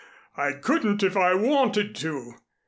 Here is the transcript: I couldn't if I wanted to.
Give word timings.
I 0.35 0.53
couldn't 0.53 1.03
if 1.03 1.15
I 1.15 1.35
wanted 1.35 1.93
to. 1.97 2.33